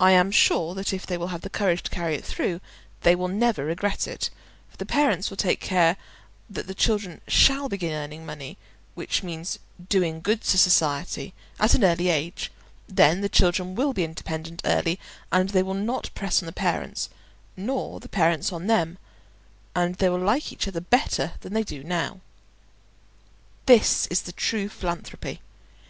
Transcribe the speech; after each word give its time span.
I 0.00 0.12
am 0.12 0.30
sure 0.30 0.74
that 0.74 0.94
if 0.94 1.04
they 1.06 1.18
will 1.18 1.26
have 1.26 1.42
the 1.42 1.50
courage 1.50 1.82
to 1.82 1.90
carry 1.90 2.14
it 2.14 2.24
through 2.24 2.62
they 3.02 3.14
will 3.14 3.28
never 3.28 3.66
regret 3.66 4.08
it; 4.08 4.30
for 4.70 4.78
the 4.78 4.86
parents 4.86 5.28
will 5.28 5.36
take 5.36 5.60
care 5.60 5.98
that 6.48 6.68
the 6.68 6.74
children 6.74 7.20
shall 7.28 7.68
begin 7.68 7.92
earning 7.92 8.24
money 8.24 8.56
(which 8.94 9.22
means 9.22 9.58
"doing 9.90 10.22
good" 10.22 10.40
to 10.40 10.56
society) 10.56 11.34
at 11.60 11.74
an 11.74 11.84
early 11.84 12.08
age; 12.08 12.50
then 12.88 13.20
the 13.20 13.28
children 13.28 13.74
will 13.74 13.92
be 13.92 14.04
independent 14.04 14.62
early, 14.64 14.98
and 15.30 15.50
they 15.50 15.62
will 15.62 15.74
not 15.74 16.08
press 16.14 16.40
on 16.42 16.46
the 16.46 16.52
parents, 16.52 17.10
nor 17.54 18.00
the 18.00 18.08
parents 18.08 18.54
on 18.54 18.68
them, 18.68 18.96
and 19.76 19.96
they 19.96 20.08
will 20.08 20.16
like 20.18 20.50
each 20.50 20.66
other 20.66 20.80
better 20.80 21.32
than 21.42 21.52
they 21.52 21.62
do 21.62 21.84
now. 21.84 22.22
This 23.66 24.06
is 24.06 24.22
the 24.22 24.32
true 24.32 24.70
philanthropy. 24.70 25.42